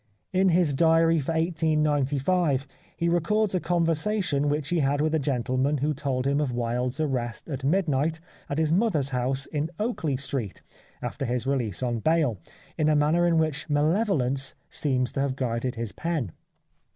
[0.33, 2.65] In his diary for 1895
[2.97, 6.99] he records a conversation which he had with a gentleman who told him of Wilde's
[6.99, 8.19] ar rival at midnight
[8.49, 10.63] at his mother's house in Oakley Street,
[11.03, 12.39] after his release on bail,
[12.79, 16.31] in a manner in which malevolence seems to have guided his pen.